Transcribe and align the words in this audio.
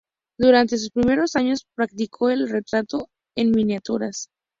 Durantes 0.39 0.81
sus 0.81 0.89
primeros 0.89 1.35
años 1.35 1.67
practicó 1.75 2.31
el 2.31 2.49
retrato 2.49 3.07
en 3.37 3.51
miniaturas. 3.51 4.31